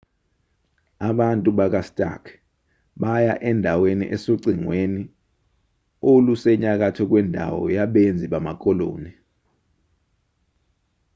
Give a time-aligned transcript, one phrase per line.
[1.09, 2.23] abantu bakastark
[3.01, 5.01] baya endaweni esocingweni
[6.09, 9.11] olusenyakatho kwendawo yabenzi bamakoloni